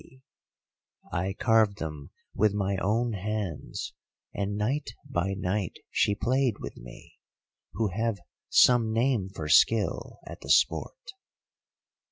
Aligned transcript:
[*] 0.61 0.83
I 1.11 1.33
carved 1.37 1.77
them 1.77 2.09
with 2.33 2.55
my 2.55 2.77
own 2.77 3.13
hands, 3.13 3.93
and 4.33 4.57
night 4.57 4.95
by 5.07 5.35
night 5.35 5.77
she 5.91 6.15
played 6.15 6.57
with 6.57 6.75
me, 6.75 7.19
who 7.73 7.89
have 7.89 8.17
some 8.49 8.91
name 8.91 9.29
for 9.29 9.47
skill 9.47 10.17
at 10.25 10.41
the 10.41 10.49
sport. 10.49 10.97